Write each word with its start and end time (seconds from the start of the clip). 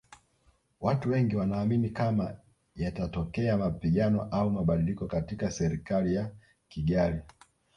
Watu 0.81 1.09
Wengi 1.09 1.35
wanaamini 1.35 1.89
kama 1.89 2.35
yatatokea 2.75 3.57
mapigano 3.57 4.21
au 4.31 4.49
mabadiliko 4.49 5.07
katika 5.07 5.51
Serikali 5.51 6.15
ya 6.15 6.31
Kigali 6.69 7.21